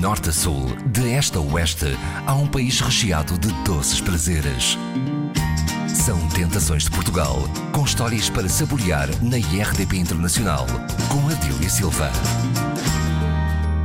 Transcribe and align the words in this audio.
norte 0.00 0.30
a 0.30 0.32
sul, 0.32 0.74
de 0.86 1.12
este 1.12 1.36
a 1.36 1.40
oeste, 1.42 1.94
há 2.26 2.34
um 2.34 2.46
país 2.46 2.80
recheado 2.80 3.36
de 3.36 3.52
doces 3.64 4.00
prazeres. 4.00 4.78
São 5.86 6.26
Tentações 6.30 6.84
de 6.84 6.90
Portugal, 6.90 7.36
com 7.70 7.84
histórias 7.84 8.30
para 8.30 8.48
saborear 8.48 9.08
na 9.22 9.36
IRDP 9.36 9.98
Internacional, 9.98 10.64
com 11.10 11.28
Adília 11.28 11.68
Silva. 11.68 12.10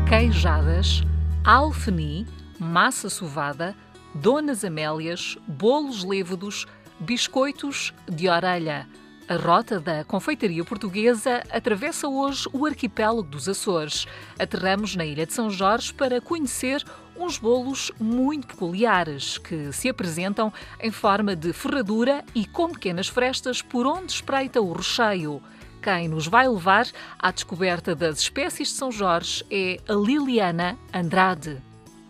Queijadas, 0.07 1.03
alfeni, 1.43 2.25
massa 2.57 3.09
sovada, 3.09 3.75
donas 4.13 4.63
amélias, 4.63 5.37
bolos 5.45 6.05
lévodos, 6.05 6.65
biscoitos 6.97 7.93
de 8.09 8.29
orelha. 8.29 8.87
A 9.27 9.37
rota 9.37 9.79
da 9.79 10.03
confeitaria 10.03 10.63
portuguesa 10.63 11.41
atravessa 11.49 12.07
hoje 12.07 12.47
o 12.53 12.63
arquipélago 12.63 13.23
dos 13.23 13.49
Açores. 13.49 14.05
Aterramos 14.37 14.95
na 14.95 15.03
Ilha 15.03 15.25
de 15.25 15.33
São 15.33 15.49
Jorge 15.49 15.91
para 15.91 16.21
conhecer 16.21 16.83
uns 17.17 17.39
bolos 17.39 17.91
muito 17.99 18.45
peculiares 18.45 19.39
que 19.39 19.71
se 19.73 19.89
apresentam 19.89 20.53
em 20.79 20.91
forma 20.91 21.35
de 21.35 21.53
ferradura 21.53 22.23
e 22.35 22.45
com 22.45 22.69
pequenas 22.69 23.07
frestas 23.07 23.63
por 23.63 23.87
onde 23.87 24.11
espreita 24.11 24.61
o 24.61 24.71
recheio. 24.71 25.41
Quem 25.81 26.07
nos 26.07 26.27
vai 26.27 26.47
levar 26.47 26.85
à 27.17 27.31
descoberta 27.31 27.95
das 27.95 28.19
espécies 28.19 28.67
de 28.67 28.75
São 28.75 28.91
Jorge 28.91 29.43
é 29.49 29.79
a 29.87 29.93
Liliana 29.93 30.77
Andrade. 30.93 31.59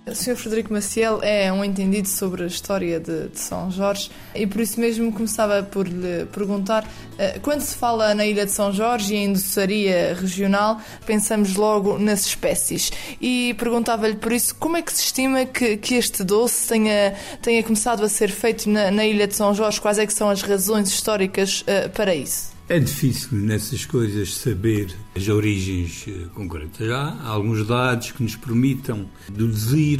O 0.07 0.13
Sr. 0.13 0.35
Frederico 0.35 0.71
Maciel 0.71 1.19
é 1.23 1.51
um 1.51 1.65
entendido 1.65 2.07
sobre 2.07 2.43
a 2.43 2.45
história 2.45 2.99
de, 2.99 3.27
de, 3.29 3.39
São 3.39 3.71
Jorge 3.71 4.11
e 4.35 4.45
por 4.45 4.61
isso 4.61 4.79
mesmo 4.79 5.11
começava 5.11 5.63
por 5.63 5.87
lhe 5.87 6.27
perguntar: 6.31 6.87
eh, 7.17 7.39
quando 7.41 7.61
se 7.61 7.75
fala 7.75 8.13
na 8.13 8.23
Ilha 8.23 8.45
de 8.45 8.51
São 8.51 8.71
Jorge 8.71 9.15
e 9.15 9.17
em 9.17 9.33
doçaria 9.33 10.13
regional, 10.13 10.79
pensamos 11.07 11.55
logo 11.55 11.97
nas 11.97 12.23
espécies. 12.23 12.91
E 13.19 13.55
perguntava-lhe 13.57 14.15
por 14.15 14.31
isso 14.31 14.53
como 14.55 14.77
é 14.77 14.83
que 14.83 14.93
se 14.93 15.05
estima 15.05 15.43
que, 15.43 15.75
que 15.77 15.95
este 15.95 16.23
doce 16.23 16.67
tenha, 16.67 17.15
tenha 17.41 17.63
começado 17.63 18.03
a 18.03 18.09
ser 18.09 18.29
feito 18.29 18.69
na, 18.69 18.91
na, 18.91 19.03
Ilha 19.07 19.25
de 19.25 19.35
São 19.35 19.55
Jorge? 19.55 19.81
Quais 19.81 19.97
é 19.97 20.05
que 20.05 20.13
são 20.13 20.29
as 20.29 20.43
razões 20.43 20.87
históricas 20.87 21.61
uh, 21.61 21.89
para 21.89 22.13
isso? 22.13 22.54
É 22.67 22.79
difícil 22.79 23.37
nessas 23.37 23.85
coisas 23.85 24.33
saber 24.33 24.91
as 25.15 25.27
origens 25.27 26.03
eh, 26.07 26.25
concretas. 26.33 26.89
Há 26.89 27.27
alguns 27.27 27.67
dados 27.67 28.11
que 28.11 28.23
nos 28.23 28.35
permitam 28.35 29.07
deduzir 29.31 29.99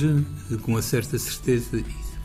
eh, 0.51 0.55
com 0.63 0.71
uma 0.71 0.81
certa 0.81 1.15
certeza 1.19 1.77
isso. 1.77 2.17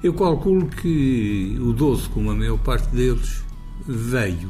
Eu 0.00 0.14
calculo 0.14 0.68
que 0.68 1.58
o 1.60 1.72
doce, 1.72 2.08
como 2.10 2.30
a 2.30 2.36
maior 2.36 2.56
parte 2.58 2.86
deles, 2.94 3.42
veio, 3.84 4.48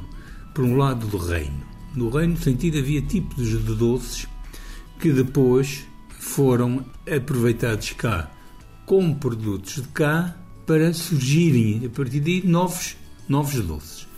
por 0.52 0.62
um 0.62 0.76
lado, 0.76 1.06
do 1.06 1.16
reino. 1.16 1.64
No 1.94 2.10
reino, 2.10 2.34
no 2.34 2.38
sentido, 2.38 2.76
havia 2.76 3.00
tipos 3.00 3.48
de 3.48 3.56
doces 3.56 4.28
que 5.00 5.10
depois 5.10 5.86
foram 6.20 6.84
aproveitados 7.10 7.92
cá 7.92 8.30
como 8.84 9.16
produtos 9.16 9.76
de 9.76 9.88
cá 9.88 10.36
para 10.66 10.92
surgirem, 10.92 11.86
a 11.86 11.88
partir 11.88 12.20
daí, 12.20 12.46
novos, 12.46 12.94
novos 13.26 13.54
doces. 13.54 14.13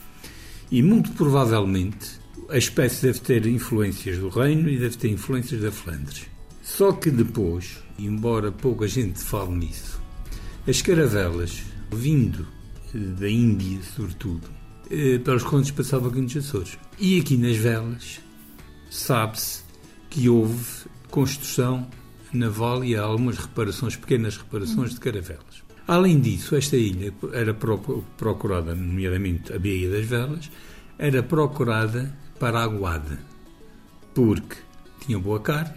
E 0.70 0.82
muito 0.82 1.12
provavelmente 1.12 2.18
a 2.48 2.58
espécie 2.58 3.06
deve 3.06 3.20
ter 3.20 3.46
influências 3.46 4.18
do 4.18 4.28
reino 4.28 4.68
e 4.68 4.78
deve 4.78 4.96
ter 4.96 5.08
influências 5.08 5.60
da 5.60 5.70
Flandres. 5.70 6.26
Só 6.62 6.92
que 6.92 7.10
depois, 7.10 7.78
embora 7.98 8.50
pouca 8.50 8.86
gente 8.88 9.20
fale 9.20 9.52
nisso, 9.52 10.00
as 10.66 10.82
caravelas, 10.82 11.62
vindo 11.92 12.46
eh, 12.94 12.98
da 12.98 13.30
Índia, 13.30 13.80
sobretudo, 13.94 14.48
eh, 14.90 15.18
pelos 15.18 15.44
contos 15.44 15.70
passavam 15.70 16.10
aqui 16.10 16.20
nos 16.20 16.36
Açores. 16.36 16.78
E 16.98 17.20
aqui 17.20 17.36
nas 17.36 17.56
velas, 17.56 18.20
sabe-se 18.90 19.62
que 20.10 20.28
houve 20.28 20.64
construção 21.10 21.88
naval 22.32 22.84
e 22.84 22.96
há 22.96 23.02
algumas 23.02 23.38
reparações, 23.38 23.96
pequenas 23.96 24.36
reparações 24.36 24.94
de 24.94 25.00
caravelas. 25.00 25.65
Além 25.86 26.20
disso, 26.20 26.56
esta 26.56 26.76
ilha 26.76 27.14
era 27.32 27.54
procurada, 27.54 28.74
nomeadamente 28.74 29.52
a 29.52 29.58
Baía 29.58 29.88
das 29.88 30.04
Velas, 30.04 30.50
era 30.98 31.22
procurada 31.22 32.16
para 32.40 32.60
a 32.60 32.64
aguada, 32.64 33.18
porque 34.12 34.56
tinha 35.00 35.18
boa 35.18 35.40
carne, 35.40 35.74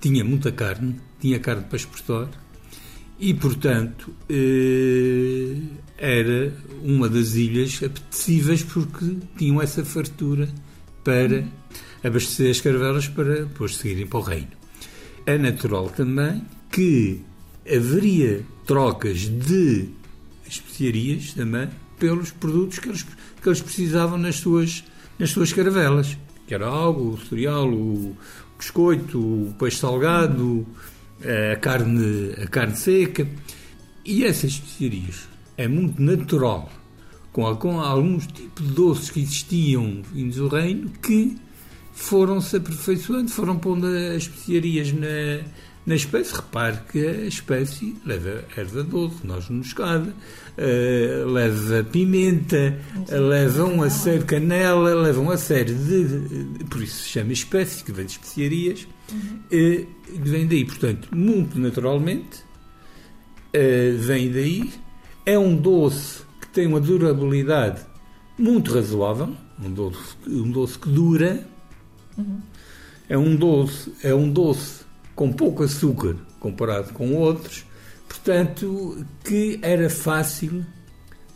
tinha 0.00 0.24
muita 0.24 0.50
carne, 0.50 1.00
tinha 1.20 1.38
carne 1.38 1.64
para 1.64 1.76
exportar 1.76 2.28
e, 3.20 3.34
portanto, 3.34 4.12
eh, 4.28 5.56
era 5.96 6.52
uma 6.82 7.08
das 7.08 7.34
ilhas 7.34 7.80
apetecíveis 7.82 8.62
porque 8.62 9.16
tinham 9.36 9.60
essa 9.60 9.84
fartura 9.84 10.48
para 11.04 11.44
abastecer 12.02 12.50
as 12.50 12.60
caravelas 12.60 13.08
para 13.08 13.44
depois 13.44 13.76
seguirem 13.76 14.06
para 14.06 14.18
o 14.18 14.22
reino. 14.22 14.52
É 15.26 15.36
natural 15.36 15.90
também 15.90 16.42
que 16.70 17.20
haveria 17.74 18.44
trocas 18.66 19.20
de 19.20 19.88
especiarias 20.48 21.32
também 21.32 21.68
pelos 21.98 22.30
produtos 22.30 22.78
que 22.78 22.88
eles, 22.88 23.02
que 23.02 23.48
eles 23.48 23.60
precisavam 23.60 24.18
nas 24.18 24.36
suas, 24.36 24.84
nas 25.18 25.30
suas 25.30 25.52
caravelas, 25.52 26.16
que 26.46 26.54
era 26.54 26.66
algo, 26.66 27.10
o 27.10 27.18
cereal, 27.26 27.68
o 27.72 28.16
biscoito, 28.56 29.18
o 29.18 29.54
peixe 29.58 29.78
salgado, 29.78 30.66
a 31.22 31.56
carne, 31.56 32.32
a 32.42 32.46
carne 32.46 32.76
seca. 32.76 33.28
E 34.04 34.24
essas 34.24 34.52
especiarias 34.52 35.28
é 35.56 35.68
muito 35.68 36.00
natural, 36.00 36.70
com, 37.32 37.54
com 37.56 37.80
alguns 37.80 38.26
tipos 38.26 38.66
de 38.66 38.72
doces 38.72 39.10
que 39.10 39.20
existiam 39.20 40.02
vindos 40.12 40.36
do 40.36 40.48
reino, 40.48 40.90
que 41.02 41.36
foram-se 41.92 42.56
aperfeiçoando, 42.56 43.28
foram 43.28 43.58
pondo 43.58 43.86
as 43.86 44.22
especiarias 44.22 44.92
na, 44.92 45.44
na 45.88 45.94
espécie, 45.94 46.34
repare 46.34 46.76
que 46.92 46.98
a 46.98 47.24
espécie 47.24 47.96
leva 48.04 48.44
erva 48.54 48.82
doce, 48.82 49.26
noz 49.26 49.48
moscada, 49.48 50.10
uh, 50.10 51.32
leva 51.32 51.82
pimenta, 51.82 52.78
uh, 52.94 53.18
leva 53.18 53.64
uma 53.64 53.88
série 53.88 54.18
de 54.18 54.24
canela, 54.26 54.94
leva 54.94 55.18
uma 55.18 55.38
série 55.38 55.72
de, 55.72 56.64
Por 56.66 56.82
isso 56.82 57.04
se 57.04 57.08
chama 57.08 57.32
espécie, 57.32 57.82
que 57.82 57.90
vem 57.90 58.04
de 58.04 58.12
especiarias, 58.12 58.86
uhum. 59.10 59.38
uh, 59.50 59.86
vem 60.24 60.46
daí. 60.46 60.66
Portanto, 60.66 61.08
muito 61.16 61.58
naturalmente, 61.58 62.44
vem 63.98 64.30
daí. 64.30 64.70
É 65.24 65.38
um 65.38 65.56
doce 65.56 66.20
que 66.38 66.48
tem 66.48 66.66
uma 66.66 66.80
durabilidade 66.80 67.80
muito 68.38 68.74
razoável, 68.74 69.34
um 69.58 69.72
doce, 69.72 70.16
um 70.26 70.50
doce 70.50 70.78
que 70.78 70.90
dura. 70.90 71.48
Uhum. 72.18 72.40
É 73.08 73.16
um 73.16 73.34
doce, 73.34 73.90
é 74.02 74.14
um 74.14 74.30
doce 74.30 74.86
com 75.18 75.32
pouco 75.32 75.64
açúcar 75.64 76.14
comparado 76.38 76.92
com 76.92 77.12
outros, 77.16 77.66
portanto, 78.08 79.04
que 79.24 79.58
era 79.62 79.90
fácil 79.90 80.64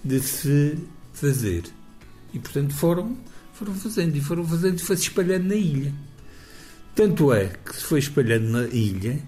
de 0.04 0.20
se 0.20 0.78
fazer. 1.12 1.64
E, 2.32 2.38
portanto, 2.38 2.72
foram, 2.74 3.16
foram 3.52 3.74
fazendo, 3.74 4.14
e 4.14 4.20
foram 4.20 4.46
fazendo, 4.46 4.78
e 4.78 4.82
foi-se 4.82 5.02
espalhando 5.02 5.48
na 5.48 5.56
ilha. 5.56 5.92
Tanto 6.94 7.32
é 7.32 7.48
que 7.48 7.74
se 7.74 7.82
foi 7.82 7.98
espalhando 7.98 8.50
na 8.50 8.62
ilha 8.68 9.18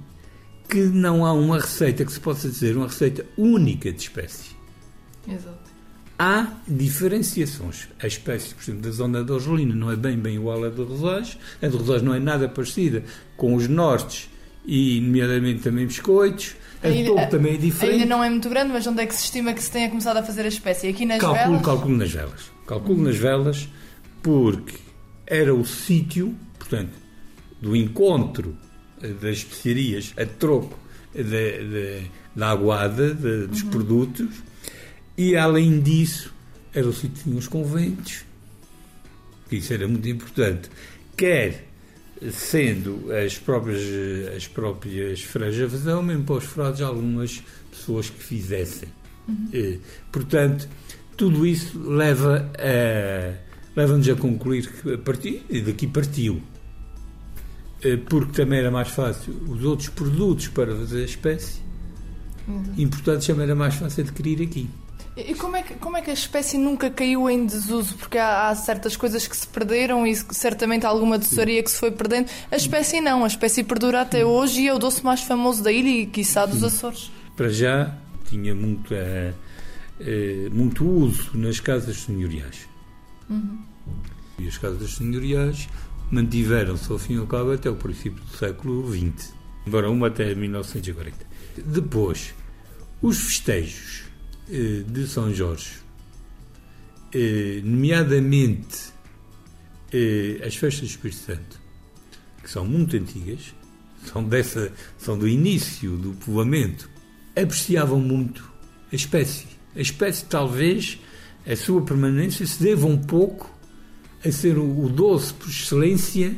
que 0.68 0.84
não 0.84 1.26
há 1.26 1.32
uma 1.32 1.58
receita 1.58 2.04
que 2.04 2.12
se 2.12 2.20
possa 2.20 2.48
dizer 2.48 2.76
uma 2.76 2.86
receita 2.86 3.26
única 3.36 3.92
de 3.92 4.02
espécie. 4.02 4.54
Exato. 5.26 5.72
Há 6.16 6.52
diferenciações. 6.68 7.88
A 8.00 8.06
espécie, 8.06 8.54
por 8.54 8.62
exemplo, 8.62 8.82
da 8.82 8.90
zona 8.92 9.24
da 9.24 9.34
Argelina 9.34 9.74
não 9.74 9.90
é 9.90 9.96
bem 9.96 10.16
bem 10.16 10.36
igual 10.36 10.62
à 10.62 10.68
do 10.68 10.84
Rosage. 10.84 11.40
A 11.60 11.66
do 11.66 11.78
Rosage 11.78 12.04
não 12.04 12.14
é 12.14 12.20
nada 12.20 12.48
parecida 12.48 13.02
com 13.36 13.56
os 13.56 13.66
nortes 13.66 14.32
e, 14.64 15.00
nomeadamente, 15.00 15.62
também 15.62 15.86
biscoitos. 15.86 16.56
A 16.82 16.88
ainda, 16.88 17.10
topo 17.10 17.30
também 17.30 17.54
é 17.54 17.56
diferente. 17.56 18.02
Ainda 18.02 18.06
não 18.06 18.22
é 18.22 18.28
muito 18.28 18.48
grande, 18.48 18.72
mas 18.72 18.86
onde 18.86 19.02
é 19.02 19.06
que 19.06 19.14
se 19.14 19.24
estima 19.24 19.54
que 19.54 19.62
se 19.62 19.70
tenha 19.70 19.88
começado 19.88 20.18
a 20.18 20.22
fazer 20.22 20.42
a 20.42 20.48
espécie? 20.48 20.88
Aqui 20.88 21.06
nas 21.06 21.18
calculo, 21.18 21.44
velas? 21.44 21.64
Calculo 21.64 21.96
nas 21.96 22.12
velas. 22.12 22.52
Calculo 22.66 23.02
nas 23.02 23.16
velas 23.16 23.68
porque 24.22 24.76
era 25.26 25.54
o 25.54 25.64
sítio, 25.64 26.34
portanto, 26.58 26.92
do 27.60 27.74
encontro 27.74 28.56
das 29.20 29.38
especiarias 29.38 30.12
a 30.16 30.24
troco 30.24 30.78
da 32.34 32.50
aguada, 32.50 33.14
de, 33.14 33.46
dos 33.46 33.62
uhum. 33.62 33.70
produtos, 33.70 34.28
e 35.16 35.36
além 35.36 35.80
disso, 35.80 36.34
era 36.74 36.86
o 36.86 36.92
sítio 36.92 37.10
que 37.10 37.22
tinha 37.24 37.36
os 37.36 37.46
conventos, 37.46 38.24
que 39.48 39.56
isso 39.56 39.72
era 39.72 39.86
muito 39.86 40.08
importante, 40.08 40.68
quer 41.16 41.68
sendo 42.30 43.12
as 43.12 43.38
próprias, 43.38 43.82
as 44.36 44.46
próprias 44.46 45.22
freiras 45.22 45.58
a 45.60 45.66
mesmo 46.02 46.24
para 46.24 46.36
os 46.36 46.44
frades, 46.44 46.80
algumas 46.80 47.42
pessoas 47.70 48.10
que 48.10 48.22
fizessem. 48.22 48.88
Uhum. 49.28 49.48
E, 49.52 49.80
portanto, 50.12 50.68
tudo 51.16 51.46
isso 51.46 51.78
leva 51.78 52.50
a, 52.58 53.34
leva-nos 53.76 54.08
a 54.08 54.14
concluir 54.14 54.66
que 54.70 54.96
e 55.48 55.60
daqui 55.60 55.86
partiu. 55.86 56.40
Porque 58.08 58.32
também 58.32 58.60
era 58.60 58.70
mais 58.70 58.88
fácil 58.88 59.34
os 59.46 59.62
outros 59.62 59.90
produtos 59.90 60.48
para 60.48 60.74
fazer 60.74 61.02
a 61.02 61.04
espécie, 61.04 61.60
uhum. 62.48 62.62
importantes 62.78 63.26
também 63.26 63.44
era 63.44 63.54
mais 63.54 63.74
fácil 63.74 64.04
adquirir 64.04 64.40
aqui. 64.40 64.70
E 65.16 65.32
como 65.34 65.56
é, 65.56 65.62
que, 65.62 65.74
como 65.74 65.96
é 65.96 66.02
que 66.02 66.10
a 66.10 66.14
espécie 66.14 66.58
nunca 66.58 66.90
caiu 66.90 67.30
em 67.30 67.46
desuso? 67.46 67.94
Porque 67.96 68.18
há, 68.18 68.48
há 68.48 68.54
certas 68.56 68.96
coisas 68.96 69.26
que 69.28 69.36
se 69.36 69.46
perderam 69.46 70.04
e 70.04 70.14
certamente 70.16 70.84
há 70.84 70.88
alguma 70.88 71.16
doçaria 71.16 71.62
que 71.62 71.70
se 71.70 71.78
foi 71.78 71.92
perdendo. 71.92 72.28
A 72.50 72.56
espécie 72.56 73.00
não, 73.00 73.22
a 73.22 73.26
espécie 73.28 73.62
perdura 73.62 74.00
até 74.00 74.24
hoje 74.24 74.62
e 74.62 74.68
é 74.68 74.74
o 74.74 74.78
doce 74.78 75.04
mais 75.04 75.20
famoso 75.20 75.62
da 75.62 75.70
ilha 75.70 76.02
e, 76.02 76.06
quiçá, 76.06 76.44
dos 76.46 76.64
Açores. 76.64 77.12
Para 77.36 77.48
já, 77.48 77.96
tinha 78.28 78.54
muito, 78.56 78.92
uh, 78.92 79.34
uh, 80.00 80.50
muito 80.52 80.84
uso 80.84 81.30
nas 81.34 81.60
casas 81.60 81.98
senhoriais. 81.98 82.66
Uhum. 83.30 83.58
E 84.40 84.48
as 84.48 84.58
casas 84.58 84.94
senhoriais 84.94 85.68
mantiveram-se 86.10 86.90
ao 86.90 86.98
fim 86.98 87.14
e 87.14 87.18
ao 87.18 87.26
cabo 87.26 87.52
até 87.52 87.70
o 87.70 87.76
princípio 87.76 88.22
do 88.22 88.36
século 88.36 88.90
XX, 88.90 89.32
embora 89.64 89.88
uma 89.88 90.08
até 90.08 90.34
1940. 90.34 91.16
Depois, 91.56 92.34
os 93.00 93.18
festejos 93.18 94.03
eh, 94.03 94.03
de 94.48 95.06
São 95.06 95.32
Jorge, 95.32 95.78
eh, 97.12 97.60
nomeadamente 97.64 98.92
eh, 99.92 100.40
as 100.44 100.56
festas 100.56 100.80
do 100.80 100.90
Espírito 100.90 101.20
Santo, 101.20 101.60
que 102.42 102.50
são 102.50 102.66
muito 102.66 102.96
antigas, 102.96 103.54
são, 104.04 104.22
dessa, 104.24 104.72
são 104.98 105.18
do 105.18 105.26
início 105.26 105.96
do 105.96 106.12
povoamento, 106.12 106.90
apreciavam 107.34 107.98
muito 107.98 108.52
a 108.92 108.96
espécie. 108.96 109.46
A 109.74 109.80
espécie, 109.80 110.24
talvez, 110.26 110.98
a 111.46 111.56
sua 111.56 111.82
permanência 111.82 112.46
se 112.46 112.62
deva 112.62 112.86
um 112.86 112.98
pouco 112.98 113.52
a 114.24 114.30
ser 114.30 114.58
o, 114.58 114.84
o 114.84 114.88
doce 114.88 115.32
por 115.34 115.48
excelência 115.48 116.36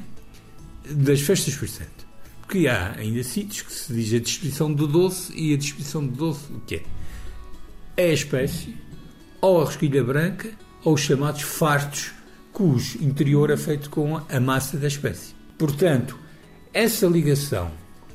das 0.88 1.20
festas 1.20 1.47
do 1.47 1.64
Espírito 1.64 1.79
Santo. 1.79 2.06
Porque 2.43 2.69
há 2.69 2.93
ainda 2.93 3.23
sítios 3.25 3.62
que 3.62 3.73
se 3.73 3.93
diz 3.93 4.14
a 4.14 4.19
descrição 4.19 4.73
do 4.73 4.87
doce 4.87 5.32
e 5.35 5.53
a 5.53 5.56
descrição 5.56 6.06
do 6.06 6.14
doce, 6.14 6.53
o 6.53 6.61
que 6.61 6.76
é? 6.76 6.82
É 7.96 8.10
a 8.10 8.12
espécie, 8.12 8.76
ou 9.40 9.60
a 9.60 9.64
rosquilha 9.64 10.04
branca, 10.04 10.50
ou 10.84 10.94
os 10.94 11.00
chamados 11.00 11.43
fartos, 11.43 12.12
cujo 12.52 13.02
interior 13.02 13.50
é 13.50 13.56
feito 13.56 13.90
com 13.90 14.16
a 14.16 14.40
massa 14.40 14.76
da 14.76 14.87
espécie. 14.87 15.34
Portanto, 15.58 16.19
essa 16.72 17.06
ligação 17.06 17.70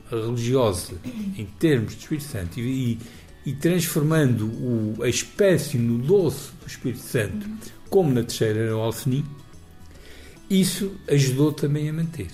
religiosa 0.10 0.94
em 1.38 1.46
termos 1.60 1.94
de 1.94 2.02
Espírito 2.02 2.28
Santo 2.28 2.60
e, 2.60 3.00
e 3.46 3.54
transformando 3.54 4.46
o, 4.46 5.04
a 5.04 5.10
espécie 5.10 5.78
no 5.78 5.98
doce 5.98 6.52
do 6.62 6.68
Espírito 6.68 7.02
Santo, 7.02 7.50
como 7.90 8.14
na 8.14 8.22
terceira 8.22 8.60
era 8.60 8.78
o 8.78 8.82
alfenim, 8.82 9.26
isso 10.50 10.92
ajudou 11.10 11.54
também 11.54 11.90
a 11.90 11.94
manter. 11.94 12.28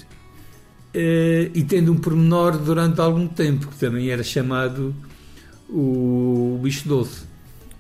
Uh, 0.93 1.51
e 1.53 1.63
tendo 1.67 1.91
um 1.91 1.97
pormenor 1.97 2.57
durante 2.57 2.99
algum 2.99 3.27
tempo, 3.27 3.67
que 3.67 3.77
também 3.77 4.09
era 4.09 4.23
chamado 4.23 4.95
o 5.69 6.59
bicho 6.61 6.87
doce. 6.87 7.25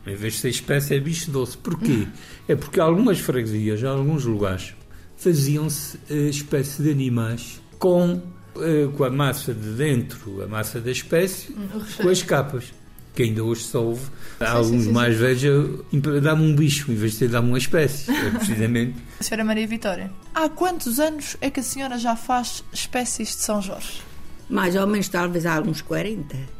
Em 0.09 0.15
vez 0.15 0.33
de 0.33 0.39
ser 0.39 0.49
espécie, 0.49 0.95
é 0.95 0.99
bicho 0.99 1.31
doce. 1.31 1.57
Porquê? 1.57 2.07
É 2.47 2.55
porque 2.55 2.79
algumas 2.79 3.19
freguesias, 3.19 3.81
em 3.81 3.87
alguns 3.87 4.25
lugares, 4.25 4.73
faziam-se 5.17 5.97
uh, 6.09 6.29
espécie 6.29 6.81
de 6.81 6.91
animais 6.91 7.61
com, 7.79 8.13
uh, 8.55 8.91
com 8.95 9.03
a 9.03 9.09
massa 9.09 9.53
de 9.53 9.69
dentro, 9.73 10.41
a 10.43 10.47
massa 10.47 10.79
da 10.79 10.91
espécie, 10.91 11.51
hum, 11.51 11.81
com 12.01 12.09
as 12.09 12.21
capas. 12.23 12.73
Que 13.13 13.23
ainda 13.23 13.43
hoje 13.43 13.63
se 13.63 13.75
ouve. 13.75 14.03
Sim, 14.03 14.45
alguns 14.45 14.69
sim, 14.69 14.83
sim, 14.83 14.91
mais 14.91 15.17
velhos 15.17 15.81
dá-me 16.21 16.43
um 16.43 16.55
bicho, 16.55 16.91
em 16.91 16.95
vez 16.95 17.17
de 17.17 17.27
dar-me 17.27 17.49
uma 17.49 17.57
espécie. 17.57 18.11
É 18.11 18.29
precisamente. 18.37 18.95
senhora 19.19 19.43
Maria 19.43 19.65
Vitória, 19.65 20.11
há 20.35 20.47
quantos 20.47 20.99
anos 20.99 21.35
é 21.41 21.49
que 21.49 21.59
a 21.59 21.63
senhora 21.63 21.97
já 21.97 22.15
faz 22.15 22.63
espécies 22.71 23.29
de 23.29 23.41
São 23.41 23.59
Jorge? 23.59 24.03
Mais 24.47 24.75
ou 24.75 24.85
menos, 24.85 25.09
talvez 25.09 25.47
há 25.47 25.59
uns 25.59 25.81
40. 25.81 26.56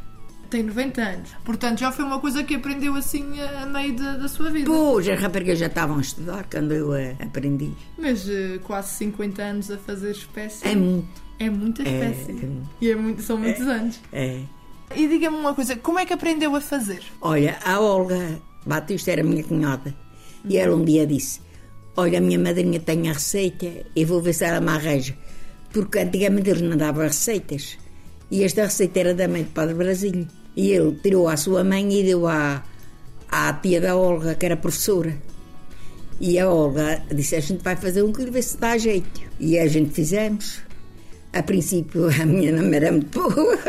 Tem 0.49 0.63
90 0.63 1.01
anos. 1.01 1.29
Portanto, 1.44 1.79
já 1.79 1.91
foi 1.91 2.05
uma 2.05 2.19
coisa 2.19 2.44
que 2.44 2.55
aprendeu 2.55 2.95
assim 2.95 3.39
a 3.41 3.65
meio 3.65 3.95
da, 3.95 4.17
da 4.17 4.27
sua 4.27 4.49
vida. 4.49 4.65
Pois, 4.65 5.07
as 5.07 5.19
raparigas 5.19 5.59
já 5.59 5.67
estavam 5.67 5.97
a 5.97 6.01
estudar 6.01 6.45
quando 6.49 6.73
eu 6.73 6.91
uh, 6.91 7.15
aprendi. 7.19 7.71
Mas 7.97 8.27
uh, 8.27 8.59
quase 8.63 8.95
50 8.95 9.41
anos 9.41 9.71
a 9.71 9.77
fazer 9.77 10.11
espécie. 10.11 10.67
É 10.67 10.75
muito. 10.75 11.27
É 11.39 11.49
muita 11.49 11.83
é, 11.83 11.85
espécie. 11.85 12.31
É, 12.31 12.45
é, 12.45 12.49
e 12.81 12.91
é 12.91 12.95
muito, 12.95 13.21
são 13.21 13.38
muitos 13.38 13.67
é, 13.67 13.71
anos. 13.71 13.99
É. 14.11 14.39
E 14.95 15.07
diga-me 15.07 15.38
uma 15.38 15.53
coisa, 15.53 15.75
como 15.75 15.99
é 15.99 16.05
que 16.05 16.13
aprendeu 16.13 16.55
a 16.55 16.61
fazer? 16.61 17.03
Olha, 17.21 17.59
a 17.63 17.79
Olga 17.79 18.39
Batista 18.65 19.11
era 19.11 19.23
minha 19.23 19.44
cunhada. 19.44 19.94
E 20.45 20.57
ela 20.57 20.75
um 20.75 20.83
dia 20.83 21.05
disse: 21.05 21.41
Olha, 21.95 22.19
a 22.19 22.21
minha 22.21 22.39
madrinha 22.39 22.79
tem 22.79 23.09
a 23.09 23.13
receita 23.13 23.67
e 23.95 24.05
vou 24.05 24.21
ver 24.21 24.33
se 24.33 24.45
ela 24.45 24.61
me 24.61 24.69
arranja. 24.69 25.15
Porque 25.73 25.99
antigamente 25.99 26.49
eles 26.49 26.61
não 26.61 26.77
davam 26.77 27.03
receitas. 27.03 27.77
E 28.29 28.44
esta 28.44 28.63
receita 28.63 28.99
era 28.99 29.13
da 29.13 29.27
mãe 29.27 29.44
do 29.44 29.51
Padre 29.51 29.73
Brasil. 29.73 30.27
E 30.57 30.71
ele 30.71 30.98
tirou 31.04 31.30
a 31.30 31.38
sua 31.38 31.63
mãe 31.63 31.88
e 31.94 32.04
deu 32.04 32.25
à, 32.25 32.63
à 33.30 33.54
tia 33.54 33.80
da 33.80 33.95
Olga, 33.95 34.33
que 34.33 34.44
era 34.44 34.57
professora. 34.57 35.15
E 36.19 36.39
a 36.39 36.50
Olga 36.50 37.04
disse: 37.13 37.36
A 37.36 37.39
gente 37.39 37.63
vai 37.63 37.75
fazer 37.75 38.01
um 38.01 38.12
quilo, 38.12 38.31
ver 38.31 38.42
se 38.42 38.57
dá 38.57 38.75
jeito. 38.75 39.21
E 39.39 39.59
a 39.59 39.68
gente 39.68 39.92
fizemos. 39.92 40.62
A 41.31 41.44
princípio, 41.44 42.09
a 42.09 42.25
minha 42.25 42.51
não 42.51 42.74
era 42.74 42.92
muito 42.92 43.19
boa, 43.19 43.59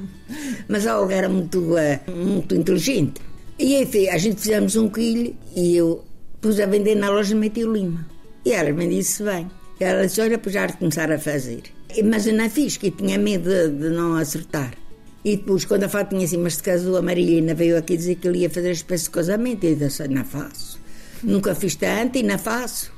mas 0.68 0.86
a 0.86 0.98
Olga 0.98 1.14
era 1.14 1.28
muito, 1.28 1.76
eh, 1.76 2.00
muito 2.08 2.54
inteligente. 2.54 3.20
E 3.58 3.76
enfim, 3.82 4.08
a 4.08 4.16
gente 4.16 4.40
fizemos 4.40 4.74
um 4.76 4.88
quilo 4.88 5.36
e 5.54 5.76
eu 5.76 6.02
pus 6.40 6.58
a 6.58 6.64
vender 6.64 6.94
na 6.94 7.10
loja 7.10 7.34
de 7.34 7.34
Meteu 7.34 7.70
Lima. 7.70 8.06
E 8.46 8.52
ela 8.52 8.72
me 8.72 8.88
disse 8.88 9.22
bem. 9.22 9.50
Ela 9.78 10.06
disse: 10.06 10.22
Olha, 10.22 10.38
para 10.38 10.52
já 10.52 10.68
começar 10.72 11.12
a 11.12 11.18
fazer. 11.18 11.64
Mas 12.02 12.26
eu 12.26 12.32
não 12.32 12.48
fiz, 12.48 12.78
que 12.78 12.90
tinha 12.90 13.18
medo 13.18 13.50
de, 13.50 13.68
de 13.68 13.90
não 13.90 14.14
acertar. 14.14 14.72
E 15.24 15.36
depois, 15.36 15.64
quando 15.64 15.84
a 15.84 15.86
assim, 15.86 16.38
mas 16.38 16.56
se 16.56 16.62
casou, 16.62 16.96
a 16.96 17.02
Marilina 17.02 17.54
veio 17.54 17.76
aqui 17.76 17.96
dizer 17.96 18.16
que 18.16 18.26
ele 18.26 18.38
ia 18.38 18.50
fazer 18.50 18.70
espécie 18.70 19.04
de 19.04 19.10
casamento. 19.10 19.64
E 19.64 19.70
eu 19.70 19.76
disse, 19.76 20.08
não 20.08 20.24
faço. 20.24 20.80
Nunca 21.22 21.54
fiz 21.54 21.74
tanto 21.74 22.16
e 22.16 22.22
não 22.22 22.38
faço. 22.38 22.90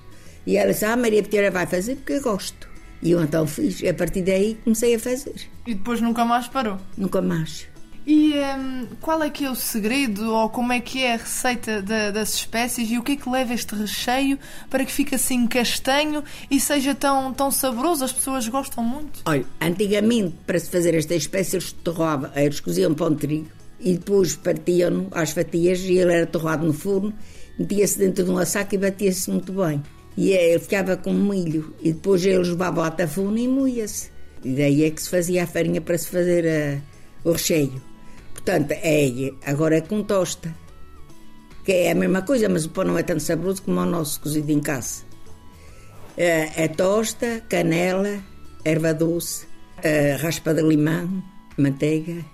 E 0.47 0.57
ela 0.57 0.73
disse, 0.73 0.85
ah, 0.85 0.97
Maria 0.97 1.23
Peteira 1.23 1.51
vai 1.51 1.67
fazer 1.67 1.97
porque 1.97 2.15
eu 2.15 2.23
gosto. 2.23 2.69
E 3.03 3.11
eu 3.11 3.23
então 3.23 3.47
fiz. 3.47 3.81
E 3.81 3.89
a 3.89 3.95
partir 3.95 4.23
daí 4.23 4.57
comecei 4.63 4.95
a 4.95 4.99
fazer. 4.99 5.35
E 5.67 5.75
depois 5.75 6.01
nunca 6.01 6.25
mais 6.25 6.47
parou? 6.47 6.79
Nunca 6.97 7.21
mais. 7.21 7.67
E 8.07 8.35
um, 8.35 8.87
qual 9.01 9.23
é 9.23 9.31
que 9.31 9.45
é 9.45 9.51
o 9.51 9.55
segredo 9.55 10.35
ou 10.35 10.49
como 10.49 10.73
é 10.73 10.81
que 10.81 11.03
é 11.03 11.15
a 11.15 11.17
receita 11.17 11.81
das 11.81 12.35
espécies 12.35 12.91
e 12.91 12.99
o 12.99 13.03
que 13.03 13.13
é 13.13 13.17
que 13.17 13.31
leva 13.31 13.55
este 13.55 13.75
recheio 13.77 14.39
para 14.69 14.85
que 14.85 14.91
fique 14.91 15.15
assim 15.15 15.47
castanho 15.47 16.25
e 16.51 16.59
seja 16.59 16.95
tão, 16.95 17.33
tão 17.33 17.51
saboroso? 17.51 18.05
As 18.05 18.13
pessoas 18.13 18.49
gostam 18.49 18.83
muito. 18.83 19.21
Olha, 19.25 19.45
antigamente 19.61 20.35
para 20.45 20.59
se 20.59 20.69
fazer 20.69 20.95
esta 20.95 21.15
espécie 21.15 21.57
eles 21.57 21.71
torravam, 21.71 22.31
eles 22.35 22.59
coziam 22.59 22.93
pão 22.93 23.11
de 23.11 23.19
trigo 23.19 23.49
e 23.79 23.95
depois 23.95 24.35
partiam-no 24.35 25.09
às 25.13 25.31
fatias 25.31 25.81
e 25.81 25.99
ele 25.99 26.13
era 26.13 26.27
torrado 26.27 26.67
no 26.67 26.73
forno, 26.73 27.13
metia-se 27.59 27.99
dentro 27.99 28.25
de 28.25 28.31
um 28.31 28.45
saco 28.45 28.75
e 28.75 28.79
batia-se 28.79 29.31
muito 29.31 29.53
bem. 29.53 29.83
E 30.17 30.31
ele 30.31 30.59
ficava 30.59 30.97
com 30.97 31.13
milho 31.13 31.75
e 31.81 31.93
depois 31.93 32.25
eles 32.25 32.49
levavam 32.49 32.85
à 32.85 32.91
tafuna 32.91 33.41
e 33.41 33.49
moía-se. 33.49 34.11
E 34.45 34.55
daí 34.55 34.85
é 34.85 34.91
que 34.91 35.01
se 35.01 35.09
fazia 35.09 35.45
a 35.45 35.47
farinha 35.47 35.81
para 35.81 35.97
se 35.97 36.09
fazer 36.09 36.47
a, 36.47 37.29
o 37.29 37.33
recheio. 37.33 37.92
Portanto, 38.45 38.73
é 38.73 39.33
agora 39.47 39.77
é 39.77 39.81
com 39.81 40.03
tosta. 40.03 40.55
Que 41.65 41.73
é 41.73 41.93
a 41.93 41.95
mesma 41.95 42.23
coisa, 42.23 42.49
mas 42.49 42.65
o 42.65 42.71
pão 42.71 42.85
não 42.85 42.99
é 42.99 43.05
tão 43.05 43.19
saboroso 43.21 43.63
como 43.63 43.81
o 43.81 43.87
nosso 43.87 44.21
cozido 44.21 44.51
em 44.51 44.61
casa. 44.61 45.05
É, 46.17 46.65
é 46.65 46.69
tosta, 46.69 47.41
canela, 47.49 48.21
erva 48.65 48.93
doce, 48.93 49.47
é, 49.81 50.17
raspa 50.17 50.53
de 50.53 50.61
limão, 50.61 51.23
manteiga 51.57 52.25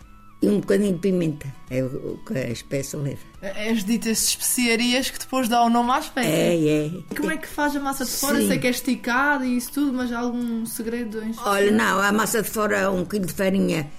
e 0.40 0.48
um 0.48 0.60
bocadinho 0.60 0.94
de 0.94 0.98
pimenta. 1.00 1.52
É 1.68 1.84
o 1.84 2.18
que 2.26 2.38
a 2.38 2.48
espécie 2.48 2.96
leva. 2.96 3.20
É 3.42 3.70
as 3.70 3.84
ditas 3.84 4.28
especiarias 4.28 5.10
que 5.10 5.18
depois 5.18 5.46
dão 5.46 5.66
o 5.66 5.70
nome 5.70 5.90
à 5.90 5.98
espécie. 5.98 6.30
É, 6.30 6.86
é. 6.86 6.90
Como 7.14 7.30
é 7.30 7.36
que 7.36 7.46
faz 7.46 7.76
a 7.76 7.80
massa 7.80 8.06
de 8.06 8.12
fora? 8.12 8.40
Sim. 8.40 8.48
Sei 8.48 8.58
que 8.58 8.66
é 8.66 8.70
esticada 8.70 9.44
e 9.44 9.58
isso 9.58 9.72
tudo, 9.72 9.92
mas 9.92 10.10
há 10.10 10.20
algum 10.20 10.64
segredo 10.64 11.20
Olha, 11.44 11.70
não, 11.70 12.00
a 12.00 12.10
massa 12.12 12.40
de 12.40 12.48
fora, 12.48 12.90
um 12.90 13.04
quilo 13.04 13.26
de 13.26 13.32
farinha 13.34 13.90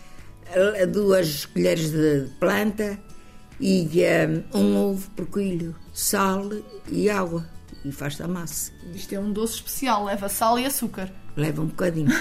duas 0.91 1.45
colheres 1.45 1.91
de 1.91 2.27
planta 2.39 2.99
e 3.59 3.87
um, 4.53 4.59
um 4.59 4.77
ovo 4.77 5.09
por 5.11 5.27
quilo, 5.27 5.75
sal 5.93 6.49
e 6.89 7.09
água. 7.09 7.45
E 7.83 7.91
faz 7.91 8.19
a 8.19 8.27
massa. 8.27 8.71
Isto 8.93 9.15
é 9.15 9.19
um 9.19 9.31
doce 9.31 9.55
especial, 9.55 10.05
leva 10.05 10.27
sal 10.27 10.59
e 10.59 10.65
açúcar. 10.65 11.09
Leva 11.35 11.61
um 11.61 11.67
bocadinho. 11.67 12.11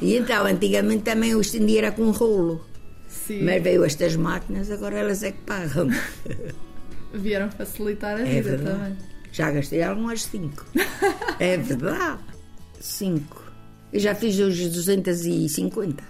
e 0.00 0.16
então, 0.16 0.44
antigamente 0.44 1.04
também 1.04 1.34
o 1.34 1.40
estendia 1.40 1.78
era 1.78 1.92
com 1.92 2.10
rolo. 2.10 2.64
Sim. 3.08 3.42
Mas 3.44 3.62
veio 3.62 3.84
estas 3.84 4.16
máquinas, 4.16 4.70
agora 4.70 4.98
elas 4.98 5.22
é 5.22 5.32
que 5.32 5.40
pagam. 5.42 5.88
Vieram 7.14 7.50
facilitar 7.50 8.16
a 8.16 8.20
é 8.20 8.24
vida 8.24 8.56
verdade. 8.56 8.78
também. 8.78 8.98
Já 9.32 9.50
gastei 9.50 9.82
algumas 9.82 10.22
cinco. 10.24 10.66
é 11.40 11.56
verdade. 11.56 12.20
Cinco. 12.80 13.42
Eu 13.92 14.00
já 14.00 14.14
fiz 14.14 14.38
hoje 14.38 14.68
250. 14.68 16.02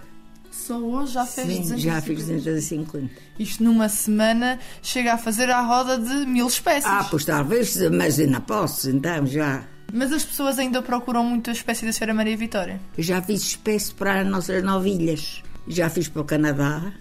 Só 0.53 0.77
hoje 0.77 1.13
já 1.13 1.25
fez 1.25 1.47
Sim, 1.47 1.61
250. 1.61 1.81
já 1.81 2.01
fiz 2.01 2.27
250. 2.27 3.09
Isto 3.39 3.63
numa 3.63 3.89
semana 3.89 4.59
chega 4.83 5.13
a 5.13 5.17
fazer 5.17 5.49
a 5.49 5.61
roda 5.61 5.97
de 5.97 6.25
mil 6.27 6.47
espécies. 6.47 6.85
Ah, 6.85 7.05
pois 7.09 7.25
talvez, 7.25 7.75
mas 7.89 8.19
ainda 8.19 8.39
posso, 8.39 8.89
então 8.89 9.25
já. 9.25 9.63
Mas 9.91 10.13
as 10.13 10.23
pessoas 10.23 10.59
ainda 10.59 10.81
procuram 10.81 11.23
muito 11.25 11.49
a 11.49 11.53
espécie 11.53 11.85
da 11.85 11.91
Senhora 11.91 12.13
Maria 12.13 12.37
Vitória? 12.37 12.79
Eu 12.95 13.03
já 13.03 13.21
fiz 13.21 13.41
espécie 13.41 13.93
para 13.93 14.21
as 14.21 14.27
nossas 14.27 14.63
novilhas. 14.63 15.43
Já 15.67 15.89
fiz 15.89 16.07
para 16.07 16.21
o 16.21 16.25
Canadá, 16.25 16.93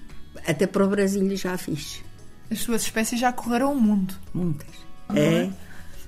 até 0.47 0.66
para 0.66 0.85
o 0.85 0.88
Brasil 0.88 1.37
já 1.37 1.56
fiz. 1.59 2.02
As 2.50 2.61
suas 2.61 2.82
espécies 2.82 3.21
já 3.21 3.32
correram 3.32 3.73
o 3.75 3.80
mundo. 3.80 4.14
Muitas. 4.32 4.68
É? 5.14 5.50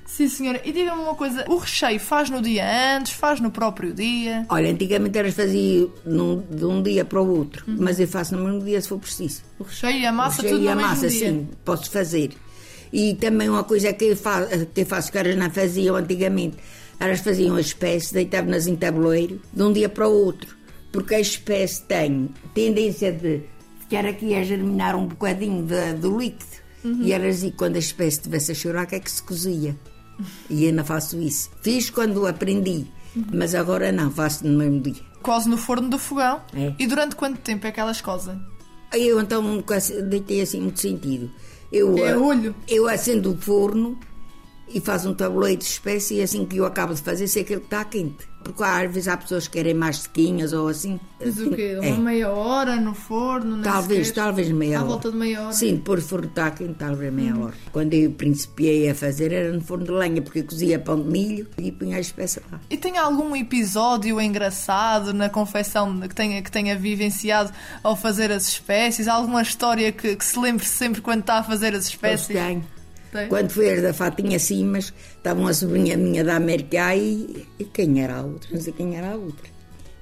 Sim, 0.07 0.29
senhora. 0.29 0.61
E 0.65 0.73
diga-me 0.73 1.03
uma 1.03 1.15
coisa: 1.15 1.45
o 1.49 1.57
recheio 1.57 1.99
faz 1.99 2.31
no 2.31 2.41
dia 2.43 2.97
antes, 2.97 3.13
faz 3.13 3.41
no 3.41 3.51
próprio 3.51 3.93
dia? 3.93 4.47
Olha, 4.49 4.71
antigamente 4.71 5.19
elas 5.19 5.35
faziam 5.35 5.91
num- 6.05 6.41
de 6.51 6.65
um 6.65 6.83
dia 6.83 7.05
para 7.05 7.21
o 7.21 7.29
outro, 7.37 7.65
mas 7.67 7.99
eu 7.99 8.07
faço 8.07 8.37
no 8.37 8.45
mesmo 8.45 8.63
dia 8.65 8.81
se 8.81 8.89
for 8.89 8.99
preciso. 8.99 9.43
O 9.59 9.65
recheio 9.65 9.99
e 9.99 10.07
a 10.07 10.13
massa, 10.13 10.43
tudo 10.43 10.61
e 10.61 10.65
no 10.65 10.71
a 10.71 10.75
mesmo 10.77 10.91
massa, 10.91 11.09
dia. 11.09 11.31
sim, 11.31 11.49
posso 11.65 11.91
fazer. 11.91 12.31
E 12.93 13.15
também 13.15 13.49
uma 13.49 13.65
coisa 13.65 13.93
que 13.93 14.05
eu 14.05 14.17
faço, 14.17 14.67
que 14.67 14.83
eu 14.83 14.87
faço 14.87 15.11
que 15.11 15.19
elas 15.19 15.37
não 15.37 15.51
faziam 15.51 15.97
antigamente, 15.97 16.57
elas 17.01 17.21
faziam 17.21 17.57
a 17.57 17.61
espécie, 17.61 18.15
deitavam-nas 18.15 18.67
em 18.69 18.77
tabuleiro, 18.77 19.41
de 19.53 19.63
um 19.63 19.73
dia 19.73 19.89
para 19.89 20.07
o 20.09 20.13
outro, 20.13 20.55
porque 20.93 21.15
a 21.17 21.21
espécie 21.21 21.83
tem 21.83 22.29
tendência 22.55 23.11
de 23.11 23.41
ficar 23.81 24.07
aqui 24.07 24.33
a 24.35 24.45
germinar 24.45 24.95
um 24.95 25.07
bocadinho 25.07 25.67
do 26.01 26.19
líquido. 26.19 26.63
E 27.01 27.13
elas 27.13 27.41
que 27.41 27.51
quando 27.51 27.77
a 27.77 27.79
espécie 27.79 28.19
estivesse 28.19 28.53
a 28.53 28.55
chorar, 28.55 28.85
que 28.87 28.95
é 28.95 29.01
que 29.01 29.11
se 29.11 29.23
cozia. 29.23 29.75
E 30.49 30.71
não 30.73 30.85
faço 30.85 31.21
isso. 31.21 31.51
Fiz 31.63 31.91
quando 31.91 32.27
aprendi, 32.27 32.87
mas 33.33 33.55
agora 33.55 33.91
não, 33.93 34.11
faço 34.11 34.47
no 34.47 34.59
mesmo 34.59 34.81
dia. 34.81 35.03
Cose 35.23 35.49
no 35.49 35.57
forno 35.57 35.89
do 35.89 35.99
fogão. 35.99 36.43
É. 36.55 36.75
E 36.79 36.87
durante 36.87 37.17
quanto 37.17 37.39
tempo 37.39 37.67
é 37.67 37.73
que 37.73 37.81
elas 37.81 38.01
cozem? 38.01 38.41
Eu 38.93 39.21
então 39.21 39.43
nunca 39.43 39.79
deitei 40.09 40.43
assim 40.43 40.61
muito 40.61 40.81
sentido. 40.81 41.31
Eu, 41.73 41.97
É 41.99 42.11
eh, 42.11 42.17
olho. 42.17 42.55
Eu 42.69 42.89
acendo 42.89 43.33
o 43.33 43.37
forno 43.37 43.99
e 44.69 44.81
faço 44.81 45.09
um 45.09 45.15
tabuleiro 45.15 45.59
de 45.59 45.65
espécie 45.67 46.17
e 46.17 46.23
assim 46.23 46.45
que 46.45 46.57
eu 46.57 46.65
acabo 46.67 46.95
de 46.95 47.01
fazer, 47.03 47.27
sei 47.29 47.45
que 47.45 47.53
ele 47.53 47.63
está 47.63 47.85
quente. 47.85 48.33
Porque 48.45 48.63
às 48.63 48.93
vezes 48.93 49.09
há 49.09 49.17
pessoas 49.17 49.49
que 49.49 49.55
querem 49.57 49.73
mais 49.73 50.01
sequinhas 50.01 50.53
ou 50.53 50.69
assim. 50.69 51.01
Mas 51.19 51.39
o 51.41 51.51
quê? 51.51 51.79
É. 51.81 51.89
Uma 51.93 51.97
meia 52.11 52.29
hora 52.31 52.77
no 52.77 52.93
forno? 52.93 53.63
Talvez, 53.63 54.09
sequer? 54.09 54.23
talvez 54.23 54.51
meia 54.51 54.77
À 54.77 54.81
hora. 54.81 54.89
volta 54.91 55.11
de 55.11 55.17
meia 55.17 55.39
hora. 55.39 55.47
Uhum. 55.47 55.53
Sim, 55.55 55.77
depois 55.77 56.05
o 56.05 56.09
forno 56.09 56.27
está 56.27 56.51
quente, 56.51 56.75
talvez 56.75 57.11
meia 57.11 57.35
hora. 57.39 57.55
Quando 57.73 57.95
eu 57.95 58.11
principiei 58.11 58.91
a 58.91 58.95
fazer 58.95 59.33
era 59.33 59.51
no 59.51 59.63
forno 59.63 59.87
de 59.87 59.93
lenha, 59.93 60.21
porque 60.21 60.41
eu 60.41 60.45
cozia 60.45 60.79
pão 60.79 61.01
de 61.03 61.09
milho 61.09 61.49
e 61.57 61.73
punha 61.73 61.97
a 61.97 62.01
espécie 62.01 62.43
lá. 62.53 62.61
E 62.69 62.77
tem 62.77 62.99
algum 62.99 63.35
episódio 63.35 64.21
engraçado 64.21 65.15
na 65.15 65.31
confecção 65.31 65.99
que 66.01 66.15
tenha, 66.15 66.43
que 66.43 66.53
tenha 66.53 66.77
vivenciado 66.77 67.51
ao 67.83 67.97
fazer 67.97 68.31
as 68.31 68.47
espécies? 68.47 69.09
Alguma 69.09 69.41
história 69.41 69.91
que, 69.91 70.17
que 70.17 70.25
se 70.25 70.39
lembre 70.39 70.67
sempre 70.67 71.01
quando 71.01 71.21
está 71.21 71.39
a 71.39 71.43
fazer 71.43 71.75
as 71.75 71.87
espécies? 71.87 72.27
Pois 72.27 72.39
tenho. 72.47 72.74
Quando 73.29 73.51
foi 73.51 73.81
da 73.81 73.93
Fatinha 73.93 74.39
Simas, 74.39 74.93
estava 75.17 75.41
uma 75.41 75.55
sobrinha 75.55 75.97
minha 75.97 76.25
da 76.25 76.37
América 76.37 76.87
aí, 76.87 77.47
e 77.59 77.65
quem 77.65 78.03
era 78.03 78.17
a 78.17 78.23
outra? 78.23 78.49
Não 78.53 78.61
sei 78.61 78.73
quem 78.73 78.97
era 78.97 79.11
a 79.11 79.15
outra. 79.15 79.53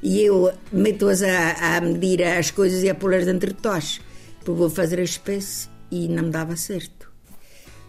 E 0.02 0.22
eu 0.22 0.52
meto-as 0.72 1.22
a, 1.22 1.76
a 1.76 1.80
medir 1.80 2.22
as 2.22 2.50
coisas 2.50 2.82
e 2.82 2.88
a 2.88 2.94
pô-las 2.94 3.26
dentro 3.26 3.52
de 3.52 3.60
toches, 3.60 4.00
porque 4.38 4.58
vou 4.58 4.70
fazer 4.70 4.98
a 4.98 5.02
espécie 5.02 5.68
e 5.90 6.08
não 6.08 6.22
me 6.24 6.30
dava 6.30 6.56
certo. 6.56 7.12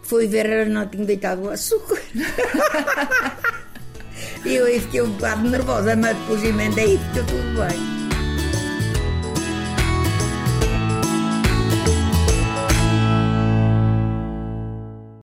Foi 0.03 0.27
ver, 0.27 0.67
não 0.67 0.85
tinham 0.87 1.05
deitado 1.05 1.43
o 1.43 1.49
açúcar. 1.49 2.01
e 4.45 4.53
eu 4.53 4.65
aí 4.65 4.81
fiquei 4.81 5.01
um 5.01 5.13
bocado 5.13 5.49
nervosa, 5.49 5.95
mas 5.95 6.17
depois 6.17 6.43
emendei 6.43 6.95
e 6.95 6.97
ficou 6.97 7.23
tudo 7.23 7.55
bem. 7.55 8.02